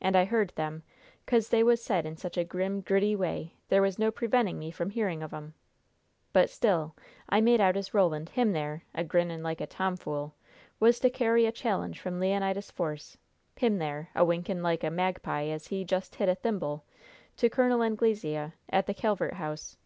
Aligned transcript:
And 0.00 0.16
I 0.16 0.24
heard 0.24 0.54
them, 0.56 0.84
'cause 1.26 1.50
they 1.50 1.62
was 1.62 1.84
said 1.84 2.06
in 2.06 2.16
such 2.16 2.38
a 2.38 2.44
grim, 2.44 2.80
gritty 2.80 3.14
way 3.14 3.56
there 3.68 3.82
was 3.82 3.98
no 3.98 4.10
preventing 4.10 4.58
me 4.58 4.70
from 4.70 4.88
hearing 4.88 5.22
of 5.22 5.34
'em. 5.34 5.52
But, 6.32 6.48
still, 6.48 6.96
I 7.28 7.42
made 7.42 7.60
out 7.60 7.76
as 7.76 7.92
Roland 7.92 8.30
him 8.30 8.52
there, 8.52 8.84
a 8.94 9.04
grinning 9.04 9.42
like 9.42 9.60
a 9.60 9.66
tomfool 9.66 10.34
was 10.80 10.98
to 11.00 11.10
carry 11.10 11.44
a 11.44 11.52
challenge 11.52 12.00
from 12.00 12.20
Leonidas 12.20 12.70
Force 12.70 13.18
him 13.56 13.76
there, 13.76 14.08
a 14.14 14.24
winking 14.24 14.62
like 14.62 14.82
a 14.82 14.88
magpie 14.90 15.44
as 15.48 15.66
has 15.68 15.84
just 15.84 16.14
hid 16.14 16.30
a 16.30 16.34
thimble 16.34 16.84
to 17.36 17.50
Col. 17.50 17.82
Anglesea, 17.82 18.52
at 18.70 18.86
the 18.86 18.94
Calvert 18.94 19.34
House. 19.34 19.76